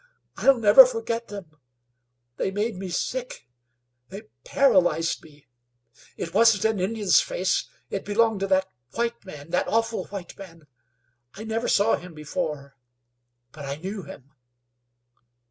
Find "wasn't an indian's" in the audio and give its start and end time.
6.33-7.21